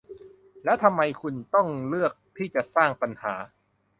[0.65, 3.33] และทำไมคุณถึงเลือกที่จะสร้างปัญหา